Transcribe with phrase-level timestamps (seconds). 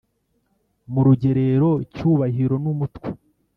[0.91, 3.07] murugerero cyubahiro numutwe